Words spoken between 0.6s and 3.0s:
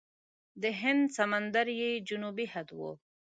د هند سمندر یې جنوبي حد و.